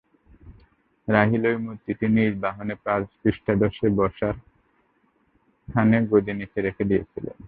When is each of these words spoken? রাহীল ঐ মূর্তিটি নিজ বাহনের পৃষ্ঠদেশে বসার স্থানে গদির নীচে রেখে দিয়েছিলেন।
রাহীল 1.07 1.43
ঐ 1.47 1.53
মূর্তিটি 1.57 2.05
নিজ 2.07 2.33
বাহনের 2.43 2.77
পৃষ্ঠদেশে 3.21 3.87
বসার 3.97 4.35
স্থানে 5.67 5.97
গদির 6.11 6.35
নীচে 6.39 6.59
রেখে 6.61 6.83
দিয়েছিলেন। 6.83 7.37